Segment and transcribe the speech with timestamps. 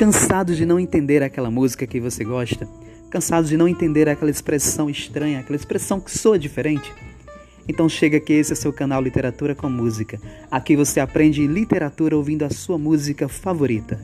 [0.00, 2.66] cansados de não entender aquela música que você gosta?
[3.10, 6.90] cansados de não entender aquela expressão estranha, aquela expressão que soa diferente?
[7.68, 10.18] Então chega que esse é seu canal Literatura com Música.
[10.50, 14.00] Aqui você aprende literatura ouvindo a sua música favorita.